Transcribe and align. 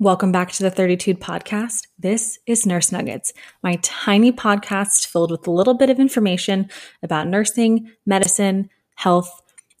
Welcome 0.00 0.32
back 0.32 0.50
to 0.52 0.62
the 0.62 0.70
32 0.70 1.14
podcast. 1.14 1.86
This 1.98 2.38
is 2.46 2.64
Nurse 2.64 2.90
Nuggets, 2.90 3.34
my 3.62 3.78
tiny 3.82 4.32
podcast 4.32 5.06
filled 5.06 5.30
with 5.30 5.46
a 5.46 5.50
little 5.50 5.74
bit 5.74 5.90
of 5.90 6.00
information 6.00 6.70
about 7.02 7.28
nursing, 7.28 7.90
medicine, 8.06 8.70
health, 8.94 9.30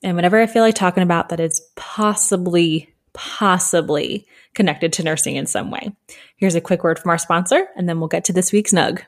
and 0.02 0.16
whatever 0.16 0.38
I 0.38 0.46
feel 0.46 0.62
like 0.62 0.74
talking 0.74 1.02
about 1.02 1.30
that 1.30 1.40
is 1.40 1.62
possibly, 1.74 2.92
possibly 3.14 4.26
connected 4.52 4.92
to 4.92 5.02
nursing 5.02 5.36
in 5.36 5.46
some 5.46 5.70
way. 5.70 5.90
Here's 6.36 6.54
a 6.54 6.60
quick 6.60 6.84
word 6.84 6.98
from 6.98 7.12
our 7.12 7.16
sponsor, 7.16 7.68
and 7.74 7.88
then 7.88 7.98
we'll 7.98 8.08
get 8.08 8.26
to 8.26 8.34
this 8.34 8.52
week's 8.52 8.74
nug. 8.74 9.00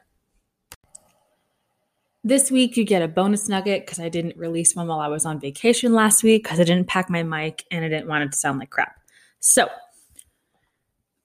This 2.24 2.50
week, 2.50 2.78
you 2.78 2.86
get 2.86 3.02
a 3.02 3.08
bonus 3.08 3.50
nugget 3.50 3.84
because 3.84 4.00
I 4.00 4.08
didn't 4.08 4.38
release 4.38 4.74
one 4.74 4.86
while 4.86 5.00
I 5.00 5.08
was 5.08 5.26
on 5.26 5.40
vacation 5.40 5.92
last 5.92 6.22
week 6.22 6.44
because 6.44 6.58
I 6.58 6.64
didn't 6.64 6.88
pack 6.88 7.10
my 7.10 7.22
mic 7.22 7.66
and 7.70 7.84
I 7.84 7.90
didn't 7.90 8.08
want 8.08 8.24
it 8.24 8.32
to 8.32 8.38
sound 8.38 8.60
like 8.60 8.70
crap. 8.70 8.98
So, 9.40 9.68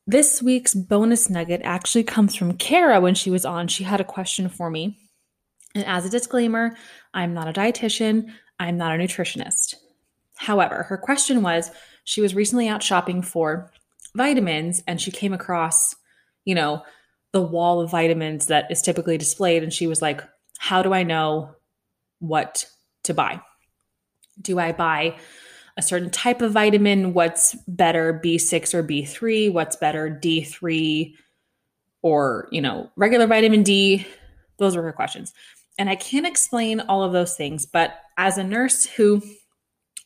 this 0.07 0.41
week's 0.41 0.73
bonus 0.73 1.29
nugget 1.29 1.61
actually 1.65 2.05
comes 2.05 2.33
from 2.33 2.57
Kara 2.57 3.01
when 3.01 3.13
she 3.13 3.29
was 3.29 3.45
on. 3.45 3.67
She 3.67 3.83
had 3.83 3.99
a 3.99 4.05
question 4.05 4.47
for 4.47 4.69
me. 4.69 4.97
And 5.75 5.85
as 5.85 6.05
a 6.05 6.09
disclaimer, 6.09 6.77
I'm 7.13 7.33
not 7.33 7.49
a 7.49 7.53
dietitian, 7.53 8.31
I'm 8.57 8.77
not 8.77 8.95
a 8.95 8.97
nutritionist. 8.97 9.75
However, 10.37 10.83
her 10.83 10.97
question 10.97 11.41
was 11.41 11.71
she 12.05 12.21
was 12.21 12.33
recently 12.33 12.69
out 12.69 12.81
shopping 12.81 13.21
for 13.21 13.71
vitamins 14.15 14.81
and 14.87 15.01
she 15.01 15.11
came 15.11 15.33
across, 15.33 15.95
you 16.45 16.55
know, 16.55 16.83
the 17.33 17.41
wall 17.41 17.81
of 17.81 17.91
vitamins 17.91 18.47
that 18.47 18.71
is 18.71 18.81
typically 18.81 19.17
displayed. 19.17 19.61
And 19.61 19.73
she 19.73 19.87
was 19.87 20.01
like, 20.01 20.23
How 20.57 20.81
do 20.81 20.93
I 20.93 21.03
know 21.03 21.51
what 22.19 22.65
to 23.03 23.13
buy? 23.13 23.41
Do 24.41 24.57
I 24.57 24.71
buy 24.71 25.17
a 25.77 25.81
certain 25.81 26.09
type 26.09 26.41
of 26.41 26.51
vitamin, 26.51 27.13
what's 27.13 27.55
better 27.67 28.19
B6 28.23 28.73
or 28.73 28.83
B3, 28.83 29.53
what's 29.53 29.75
better 29.75 30.09
D3 30.09 31.13
or, 32.01 32.47
you 32.51 32.61
know, 32.61 32.89
regular 32.95 33.27
vitamin 33.27 33.63
D. 33.63 34.05
Those 34.57 34.75
were 34.75 34.83
her 34.83 34.91
questions. 34.91 35.33
And 35.77 35.89
I 35.89 35.95
can't 35.95 36.25
explain 36.25 36.79
all 36.81 37.03
of 37.03 37.13
those 37.13 37.35
things, 37.35 37.65
but 37.65 37.95
as 38.17 38.37
a 38.37 38.43
nurse 38.43 38.85
who 38.85 39.21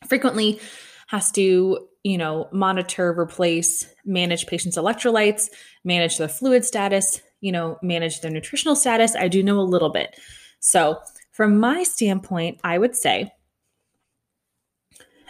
frequently 0.06 0.60
has 1.06 1.30
to, 1.32 1.88
you 2.02 2.18
know, 2.18 2.48
monitor, 2.52 3.18
replace, 3.18 3.86
manage 4.04 4.46
patients' 4.46 4.76
electrolytes, 4.76 5.48
manage 5.84 6.18
their 6.18 6.28
fluid 6.28 6.64
status, 6.64 7.22
you 7.40 7.52
know, 7.52 7.78
manage 7.82 8.20
their 8.20 8.30
nutritional 8.30 8.76
status, 8.76 9.16
I 9.16 9.28
do 9.28 9.42
know 9.42 9.58
a 9.58 9.62
little 9.62 9.90
bit. 9.90 10.18
So, 10.60 10.98
from 11.30 11.58
my 11.58 11.82
standpoint, 11.82 12.60
I 12.62 12.76
would 12.76 12.94
say 12.94 13.32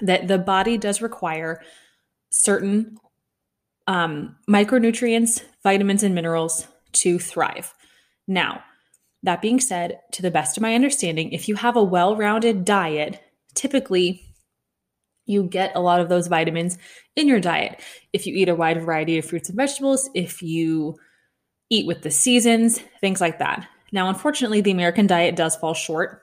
that 0.03 0.28
the 0.28 0.39
body 0.39 0.77
does 0.77 1.00
require 1.00 1.62
certain 2.31 2.98
um, 3.86 4.36
micronutrients, 4.48 5.42
vitamins, 5.62 6.03
and 6.03 6.14
minerals 6.14 6.67
to 6.92 7.19
thrive. 7.19 7.72
Now, 8.27 8.62
that 9.23 9.41
being 9.41 9.61
said, 9.61 10.00
to 10.12 10.23
the 10.23 10.30
best 10.30 10.56
of 10.56 10.62
my 10.62 10.75
understanding, 10.75 11.33
if 11.33 11.48
you 11.48 11.55
have 11.55 11.77
a 11.77 11.83
well 11.83 12.17
rounded 12.17 12.64
diet, 12.64 13.23
typically 13.55 14.23
you 15.27 15.45
get 15.45 15.73
a 15.77 15.80
lot 15.80 16.00
of 16.00 16.08
those 16.08 16.27
vitamins 16.27 16.78
in 17.14 17.28
your 17.28 17.41
diet. 17.41 17.80
If 18.12 18.27
you 18.27 18.34
eat 18.34 18.48
a 18.48 18.55
wide 18.55 18.80
variety 18.83 19.19
of 19.19 19.25
fruits 19.25 19.48
and 19.48 19.56
vegetables, 19.56 20.11
if 20.14 20.42
you 20.42 20.96
eat 21.70 21.86
with 21.86 22.02
the 22.02 22.11
seasons, 22.11 22.80
things 23.01 23.20
like 23.20 23.39
that. 23.39 23.68
Now, 23.92 24.08
unfortunately, 24.08 24.61
the 24.61 24.73
American 24.73 25.07
diet 25.07 25.36
does 25.36 25.55
fall 25.55 25.74
short 25.74 26.21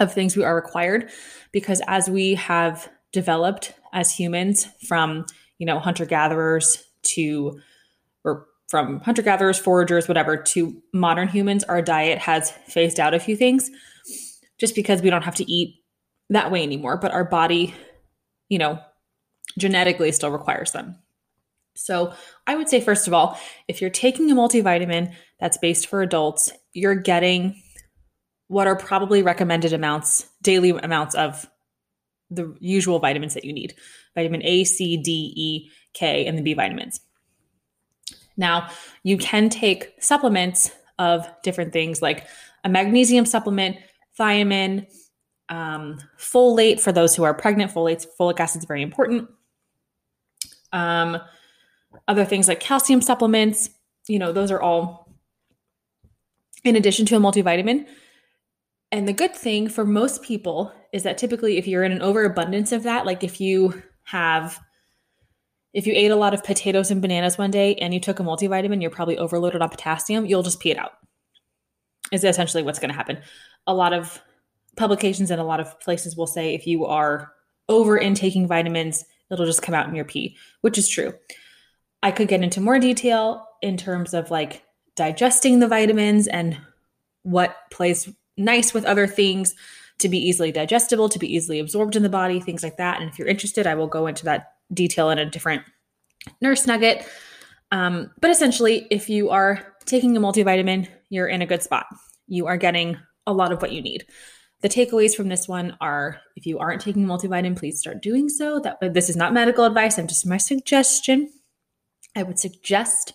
of 0.00 0.12
things 0.12 0.36
we 0.36 0.44
are 0.44 0.54
required 0.54 1.10
because 1.52 1.80
as 1.86 2.08
we 2.08 2.34
have 2.34 2.88
developed 3.12 3.72
as 3.92 4.12
humans 4.12 4.68
from 4.86 5.24
you 5.58 5.66
know 5.66 5.78
hunter 5.78 6.04
gatherers 6.04 6.84
to 7.02 7.58
or 8.24 8.46
from 8.68 9.00
hunter 9.00 9.22
gatherers 9.22 9.58
foragers 9.58 10.08
whatever 10.08 10.36
to 10.36 10.82
modern 10.92 11.28
humans 11.28 11.64
our 11.64 11.80
diet 11.80 12.18
has 12.18 12.50
phased 12.68 13.00
out 13.00 13.14
a 13.14 13.20
few 13.20 13.36
things 13.36 13.70
just 14.58 14.74
because 14.74 15.02
we 15.02 15.10
don't 15.10 15.24
have 15.24 15.34
to 15.34 15.50
eat 15.50 15.76
that 16.30 16.50
way 16.50 16.62
anymore 16.62 16.96
but 16.96 17.12
our 17.12 17.24
body 17.24 17.74
you 18.48 18.58
know 18.58 18.78
genetically 19.58 20.12
still 20.12 20.30
requires 20.30 20.72
them. 20.72 20.96
So 21.74 22.12
i 22.46 22.54
would 22.54 22.68
say 22.68 22.80
first 22.80 23.06
of 23.06 23.14
all 23.14 23.38
if 23.68 23.80
you're 23.80 23.90
taking 23.90 24.30
a 24.30 24.34
multivitamin 24.34 25.14
that's 25.38 25.58
based 25.58 25.86
for 25.86 26.02
adults 26.02 26.50
you're 26.72 26.94
getting 26.94 27.62
what 28.48 28.66
are 28.66 28.76
probably 28.76 29.22
recommended 29.22 29.72
amounts, 29.72 30.26
daily 30.42 30.70
amounts 30.70 31.14
of 31.14 31.48
the 32.30 32.56
usual 32.60 32.98
vitamins 32.98 33.34
that 33.34 33.44
you 33.44 33.52
need 33.52 33.74
vitamin 34.14 34.42
A, 34.44 34.64
C, 34.64 34.96
D, 34.96 35.32
E, 35.36 35.70
K, 35.92 36.26
and 36.26 36.38
the 36.38 36.42
B 36.42 36.54
vitamins. 36.54 37.00
Now, 38.36 38.68
you 39.02 39.16
can 39.16 39.48
take 39.48 39.94
supplements 40.00 40.70
of 40.98 41.26
different 41.42 41.72
things 41.72 42.02
like 42.02 42.26
a 42.64 42.68
magnesium 42.68 43.26
supplement, 43.26 43.76
thiamine, 44.18 44.86
um, 45.48 45.98
folate 46.18 46.80
for 46.80 46.92
those 46.92 47.14
who 47.14 47.22
are 47.22 47.34
pregnant. 47.34 47.72
Folate, 47.72 48.06
folic 48.18 48.40
acid 48.40 48.62
is 48.62 48.66
very 48.66 48.82
important. 48.82 49.28
Um, 50.72 51.18
other 52.08 52.24
things 52.24 52.48
like 52.48 52.60
calcium 52.60 53.00
supplements, 53.00 53.70
you 54.08 54.18
know, 54.18 54.32
those 54.32 54.50
are 54.50 54.60
all 54.60 55.08
in 56.64 56.76
addition 56.76 57.06
to 57.06 57.16
a 57.16 57.20
multivitamin 57.20 57.86
and 58.96 59.06
the 59.06 59.12
good 59.12 59.36
thing 59.36 59.68
for 59.68 59.84
most 59.84 60.22
people 60.22 60.72
is 60.90 61.02
that 61.02 61.18
typically, 61.18 61.58
if 61.58 61.68
you're 61.68 61.84
in 61.84 61.92
an 61.92 62.00
overabundance 62.00 62.72
of 62.72 62.84
that, 62.84 63.04
like 63.04 63.22
if 63.22 63.42
you 63.42 63.82
have, 64.04 64.58
if 65.74 65.86
you 65.86 65.92
ate 65.94 66.10
a 66.10 66.16
lot 66.16 66.32
of 66.32 66.42
potatoes 66.42 66.90
and 66.90 67.02
bananas 67.02 67.36
one 67.36 67.50
day 67.50 67.74
and 67.74 67.92
you 67.92 68.00
took 68.00 68.20
a 68.20 68.22
multivitamin, 68.22 68.80
you're 68.80 68.90
probably 68.90 69.18
overloaded 69.18 69.60
on 69.60 69.68
potassium, 69.68 70.24
you'll 70.24 70.42
just 70.42 70.60
pee 70.60 70.70
it 70.70 70.78
out, 70.78 70.92
is 72.10 72.24
essentially 72.24 72.62
what's 72.62 72.78
going 72.78 72.88
to 72.88 72.96
happen. 72.96 73.18
A 73.66 73.74
lot 73.74 73.92
of 73.92 74.18
publications 74.78 75.30
and 75.30 75.42
a 75.42 75.44
lot 75.44 75.60
of 75.60 75.78
places 75.78 76.16
will 76.16 76.26
say 76.26 76.54
if 76.54 76.66
you 76.66 76.86
are 76.86 77.32
over 77.68 77.98
intaking 77.98 78.48
vitamins, 78.48 79.04
it'll 79.30 79.44
just 79.44 79.60
come 79.60 79.74
out 79.74 79.90
in 79.90 79.94
your 79.94 80.06
pee, 80.06 80.38
which 80.62 80.78
is 80.78 80.88
true. 80.88 81.12
I 82.02 82.12
could 82.12 82.28
get 82.28 82.42
into 82.42 82.62
more 82.62 82.78
detail 82.78 83.46
in 83.60 83.76
terms 83.76 84.14
of 84.14 84.30
like 84.30 84.62
digesting 84.94 85.58
the 85.58 85.68
vitamins 85.68 86.28
and 86.28 86.58
what 87.24 87.54
plays 87.70 88.08
nice 88.36 88.74
with 88.74 88.84
other 88.84 89.06
things 89.06 89.54
to 89.98 90.08
be 90.08 90.18
easily 90.18 90.52
digestible, 90.52 91.08
to 91.08 91.18
be 91.18 91.34
easily 91.34 91.58
absorbed 91.58 91.96
in 91.96 92.02
the 92.02 92.08
body, 92.08 92.38
things 92.40 92.62
like 92.62 92.76
that. 92.76 93.00
And 93.00 93.08
if 93.08 93.18
you're 93.18 93.28
interested, 93.28 93.66
I 93.66 93.74
will 93.74 93.86
go 93.86 94.06
into 94.06 94.24
that 94.26 94.52
detail 94.72 95.10
in 95.10 95.18
a 95.18 95.24
different 95.28 95.62
nurse 96.40 96.66
nugget. 96.66 97.06
Um, 97.72 98.10
but 98.20 98.30
essentially, 98.30 98.86
if 98.90 99.08
you 99.08 99.30
are 99.30 99.74
taking 99.86 100.16
a 100.16 100.20
multivitamin, 100.20 100.88
you're 101.08 101.28
in 101.28 101.42
a 101.42 101.46
good 101.46 101.62
spot. 101.62 101.86
You 102.26 102.46
are 102.46 102.56
getting 102.56 102.98
a 103.26 103.32
lot 103.32 103.52
of 103.52 103.62
what 103.62 103.72
you 103.72 103.80
need. 103.80 104.06
The 104.62 104.68
takeaways 104.68 105.14
from 105.14 105.28
this 105.28 105.46
one 105.46 105.76
are 105.80 106.20
if 106.34 106.46
you 106.46 106.58
aren't 106.58 106.80
taking 106.80 107.06
multivitamin, 107.06 107.56
please 107.56 107.78
start 107.78 108.02
doing 108.02 108.28
so. 108.28 108.60
That 108.60 108.78
this 108.94 109.08
is 109.08 109.16
not 109.16 109.32
medical 109.32 109.64
advice, 109.64 109.98
I'm 109.98 110.06
just 110.06 110.26
my 110.26 110.38
suggestion. 110.38 111.30
I 112.14 112.22
would 112.22 112.38
suggest 112.38 113.12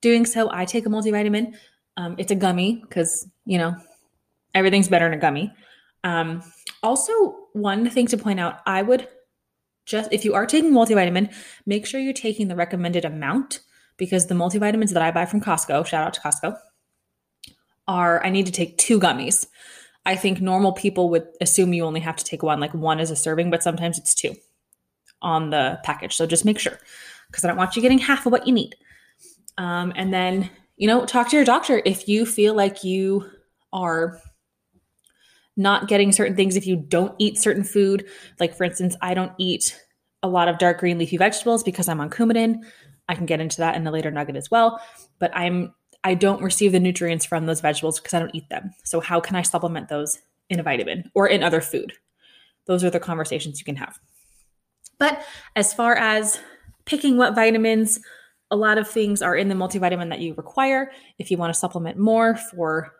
doing 0.00 0.26
so. 0.26 0.50
I 0.52 0.64
take 0.64 0.86
a 0.86 0.88
multivitamin. 0.88 1.54
Um, 1.96 2.16
it's 2.18 2.32
a 2.32 2.34
gummy 2.34 2.82
because, 2.82 3.28
you 3.44 3.58
know, 3.58 3.76
everything's 4.54 4.88
better 4.88 5.06
in 5.06 5.12
a 5.12 5.18
gummy. 5.18 5.52
Um, 6.04 6.42
also, 6.82 7.12
one 7.52 7.88
thing 7.90 8.06
to 8.08 8.16
point 8.16 8.40
out 8.40 8.60
I 8.66 8.82
would 8.82 9.08
just, 9.86 10.12
if 10.12 10.24
you 10.24 10.34
are 10.34 10.46
taking 10.46 10.72
multivitamin, 10.72 11.32
make 11.66 11.86
sure 11.86 12.00
you're 12.00 12.12
taking 12.12 12.48
the 12.48 12.56
recommended 12.56 13.04
amount 13.04 13.60
because 13.96 14.26
the 14.26 14.34
multivitamins 14.34 14.92
that 14.92 15.02
I 15.02 15.10
buy 15.10 15.26
from 15.26 15.40
Costco, 15.40 15.84
shout 15.86 16.06
out 16.06 16.14
to 16.14 16.20
Costco, 16.20 16.58
are 17.86 18.24
I 18.24 18.30
need 18.30 18.46
to 18.46 18.52
take 18.52 18.78
two 18.78 19.00
gummies. 19.00 19.46
I 20.06 20.16
think 20.16 20.40
normal 20.40 20.72
people 20.72 21.10
would 21.10 21.26
assume 21.40 21.72
you 21.72 21.84
only 21.84 22.00
have 22.00 22.16
to 22.16 22.24
take 22.24 22.42
one, 22.42 22.60
like 22.60 22.72
one 22.72 23.00
is 23.00 23.10
a 23.10 23.16
serving, 23.16 23.50
but 23.50 23.62
sometimes 23.62 23.98
it's 23.98 24.14
two 24.14 24.34
on 25.20 25.50
the 25.50 25.78
package. 25.84 26.14
So 26.14 26.26
just 26.26 26.44
make 26.44 26.58
sure 26.58 26.78
because 27.26 27.44
I 27.44 27.48
don't 27.48 27.56
want 27.56 27.76
you 27.76 27.82
getting 27.82 27.98
half 27.98 28.24
of 28.24 28.32
what 28.32 28.46
you 28.46 28.54
need. 28.54 28.74
Um, 29.58 29.92
and 29.96 30.12
then, 30.12 30.48
you 30.76 30.86
know, 30.86 31.04
talk 31.04 31.28
to 31.30 31.36
your 31.36 31.44
doctor 31.44 31.82
if 31.84 32.08
you 32.08 32.24
feel 32.24 32.54
like 32.54 32.82
you 32.82 33.28
are 33.72 34.18
not 35.60 35.88
getting 35.88 36.10
certain 36.10 36.34
things 36.34 36.56
if 36.56 36.66
you 36.66 36.76
don't 36.76 37.14
eat 37.18 37.38
certain 37.38 37.62
food. 37.62 38.06
Like, 38.40 38.56
for 38.56 38.64
instance, 38.64 38.96
I 39.02 39.14
don't 39.14 39.32
eat 39.38 39.78
a 40.22 40.28
lot 40.28 40.48
of 40.48 40.58
dark 40.58 40.80
green 40.80 40.98
leafy 40.98 41.16
vegetables 41.16 41.62
because 41.62 41.88
I'm 41.88 42.00
on 42.00 42.10
Coumadin. 42.10 42.64
I 43.08 43.14
can 43.14 43.26
get 43.26 43.40
into 43.40 43.58
that 43.58 43.76
in 43.76 43.84
the 43.84 43.90
later 43.90 44.10
nugget 44.10 44.36
as 44.36 44.50
well. 44.50 44.80
But 45.18 45.30
I'm 45.36 45.74
I 46.02 46.14
don't 46.14 46.42
receive 46.42 46.72
the 46.72 46.80
nutrients 46.80 47.26
from 47.26 47.44
those 47.44 47.60
vegetables 47.60 48.00
because 48.00 48.14
I 48.14 48.20
don't 48.20 48.34
eat 48.34 48.48
them. 48.48 48.70
So 48.84 49.00
how 49.00 49.20
can 49.20 49.36
I 49.36 49.42
supplement 49.42 49.88
those 49.88 50.18
in 50.48 50.58
a 50.58 50.62
vitamin 50.62 51.10
or 51.14 51.28
in 51.28 51.42
other 51.42 51.60
food? 51.60 51.92
Those 52.64 52.82
are 52.82 52.90
the 52.90 53.00
conversations 53.00 53.60
you 53.60 53.66
can 53.66 53.76
have. 53.76 53.98
But 54.98 55.22
as 55.56 55.74
far 55.74 55.96
as 55.96 56.38
picking 56.86 57.18
what 57.18 57.34
vitamins, 57.34 58.00
a 58.50 58.56
lot 58.56 58.78
of 58.78 58.88
things 58.88 59.20
are 59.20 59.36
in 59.36 59.48
the 59.48 59.54
multivitamin 59.54 60.08
that 60.08 60.20
you 60.20 60.32
require. 60.34 60.90
If 61.18 61.30
you 61.30 61.36
want 61.36 61.52
to 61.52 61.58
supplement 61.58 61.98
more 61.98 62.36
for 62.36 62.92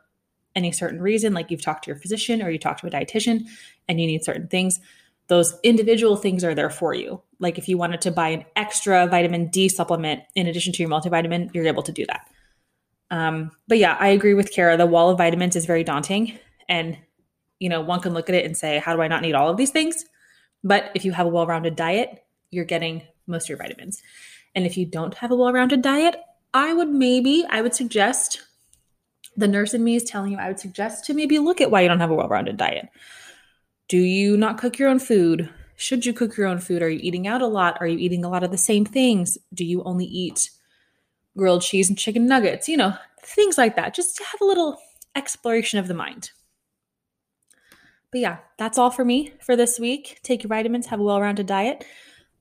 any 0.56 0.72
certain 0.72 1.00
reason, 1.00 1.32
like 1.34 1.50
you've 1.50 1.62
talked 1.62 1.84
to 1.84 1.88
your 1.88 1.98
physician 1.98 2.42
or 2.42 2.50
you 2.50 2.58
talked 2.58 2.80
to 2.80 2.86
a 2.86 2.90
dietitian 2.90 3.46
and 3.88 4.00
you 4.00 4.06
need 4.06 4.24
certain 4.24 4.48
things, 4.48 4.80
those 5.28 5.54
individual 5.62 6.16
things 6.16 6.42
are 6.42 6.54
there 6.54 6.70
for 6.70 6.92
you. 6.92 7.22
Like 7.38 7.56
if 7.56 7.68
you 7.68 7.78
wanted 7.78 8.00
to 8.02 8.10
buy 8.10 8.28
an 8.28 8.44
extra 8.56 9.06
vitamin 9.06 9.48
D 9.48 9.68
supplement 9.68 10.22
in 10.34 10.46
addition 10.46 10.72
to 10.72 10.82
your 10.82 10.90
multivitamin, 10.90 11.54
you're 11.54 11.66
able 11.66 11.84
to 11.84 11.92
do 11.92 12.04
that. 12.06 12.26
Um, 13.10 13.50
but 13.68 13.78
yeah, 13.78 13.96
I 13.98 14.08
agree 14.08 14.34
with 14.34 14.52
Kara. 14.52 14.76
The 14.76 14.86
wall 14.86 15.10
of 15.10 15.18
vitamins 15.18 15.56
is 15.56 15.66
very 15.66 15.84
daunting. 15.84 16.38
And, 16.68 16.98
you 17.58 17.68
know, 17.68 17.80
one 17.80 18.00
can 18.00 18.12
look 18.12 18.28
at 18.28 18.34
it 18.34 18.44
and 18.44 18.56
say, 18.56 18.78
how 18.78 18.94
do 18.94 19.02
I 19.02 19.08
not 19.08 19.22
need 19.22 19.34
all 19.34 19.48
of 19.48 19.56
these 19.56 19.70
things? 19.70 20.04
But 20.62 20.90
if 20.94 21.04
you 21.04 21.12
have 21.12 21.26
a 21.26 21.30
well 21.30 21.46
rounded 21.46 21.76
diet, 21.76 22.24
you're 22.50 22.64
getting 22.64 23.02
most 23.26 23.44
of 23.44 23.50
your 23.50 23.58
vitamins. 23.58 24.02
And 24.54 24.66
if 24.66 24.76
you 24.76 24.84
don't 24.84 25.14
have 25.14 25.30
a 25.30 25.36
well 25.36 25.52
rounded 25.52 25.82
diet, 25.82 26.16
I 26.52 26.72
would 26.72 26.88
maybe, 26.88 27.44
I 27.48 27.62
would 27.62 27.74
suggest 27.74 28.42
the 29.40 29.48
nurse 29.48 29.74
in 29.74 29.82
me 29.82 29.96
is 29.96 30.04
telling 30.04 30.32
you, 30.32 30.38
I 30.38 30.48
would 30.48 30.60
suggest 30.60 31.04
to 31.06 31.14
maybe 31.14 31.38
look 31.38 31.60
at 31.60 31.70
why 31.70 31.80
you 31.80 31.88
don't 31.88 32.00
have 32.00 32.10
a 32.10 32.14
well 32.14 32.28
rounded 32.28 32.56
diet. 32.56 32.88
Do 33.88 33.98
you 33.98 34.36
not 34.36 34.58
cook 34.58 34.78
your 34.78 34.88
own 34.88 35.00
food? 35.00 35.48
Should 35.76 36.06
you 36.06 36.12
cook 36.12 36.36
your 36.36 36.46
own 36.46 36.58
food? 36.58 36.82
Are 36.82 36.90
you 36.90 37.00
eating 37.02 37.26
out 37.26 37.42
a 37.42 37.46
lot? 37.46 37.78
Are 37.80 37.86
you 37.86 37.98
eating 37.98 38.24
a 38.24 38.28
lot 38.28 38.44
of 38.44 38.50
the 38.50 38.58
same 38.58 38.84
things? 38.84 39.38
Do 39.52 39.64
you 39.64 39.82
only 39.82 40.04
eat 40.04 40.50
grilled 41.36 41.62
cheese 41.62 41.88
and 41.88 41.98
chicken 41.98 42.26
nuggets? 42.26 42.68
You 42.68 42.76
know, 42.76 42.94
things 43.24 43.58
like 43.58 43.76
that. 43.76 43.94
Just 43.94 44.16
to 44.16 44.24
have 44.24 44.40
a 44.40 44.44
little 44.44 44.78
exploration 45.16 45.78
of 45.78 45.88
the 45.88 45.94
mind. 45.94 46.30
But 48.12 48.20
yeah, 48.20 48.38
that's 48.58 48.78
all 48.78 48.90
for 48.90 49.04
me 49.04 49.32
for 49.40 49.56
this 49.56 49.78
week. 49.78 50.20
Take 50.22 50.42
your 50.42 50.48
vitamins, 50.48 50.86
have 50.86 51.00
a 51.00 51.02
well 51.02 51.20
rounded 51.20 51.46
diet. 51.46 51.84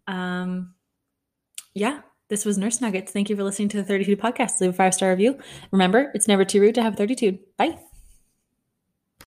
Um, 0.07 0.74
yeah, 1.74 2.01
this 2.29 2.45
was 2.45 2.57
Nurse 2.57 2.79
Nuggets. 2.79 3.11
Thank 3.11 3.29
you 3.29 3.35
for 3.35 3.43
listening 3.43 3.69
to 3.69 3.77
the 3.77 3.83
32 3.83 4.15
podcast. 4.17 4.61
Leave 4.61 4.69
a 4.69 4.73
five 4.73 4.93
star 4.93 5.09
review. 5.09 5.37
Remember, 5.71 6.11
it's 6.13 6.27
never 6.27 6.45
too 6.45 6.61
rude 6.61 6.75
to 6.75 6.83
have 6.83 6.95
32. 6.95 7.37
Bye. 7.57 7.88